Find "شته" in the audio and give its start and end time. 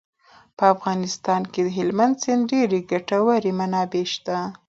4.13-4.37